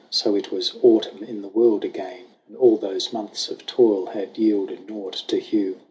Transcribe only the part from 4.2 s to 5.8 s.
yielded nought To Hugh.